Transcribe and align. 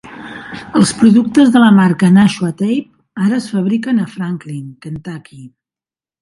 Els 0.79 0.93
productes 1.01 1.51
de 1.55 1.61
la 1.63 1.67
marca 1.79 2.09
Nashua 2.15 2.49
Tape 2.63 3.27
ara 3.27 3.37
es 3.41 3.51
fabriquen 3.57 4.01
a 4.01 4.07
Franklin, 4.15 4.65
Kentucky. 4.87 5.45